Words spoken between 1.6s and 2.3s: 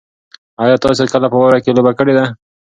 کې لوبه کړې ده؟